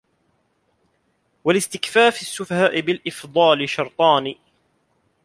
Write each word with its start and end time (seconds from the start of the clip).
وَلِاسْتِكْفَافِ 1.43 2.21
السُّفَهَاءِ 2.21 2.81
بِالْإِفْضَالِ 2.81 3.69
شَرْطَانِ 3.69 4.35